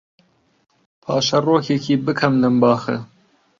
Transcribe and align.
پاشەرۆکێکی 1.03 1.95
بکەم 2.05 2.33
لەم 2.43 2.55
باخە 2.61 2.97